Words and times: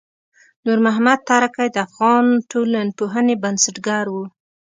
نورمحمد 0.65 1.19
ترکی 1.29 1.67
د 1.71 1.77
افغان 1.87 2.25
ټولنپوهنې 2.51 3.35
بنسټګر 3.43 4.05
و. 4.13 4.15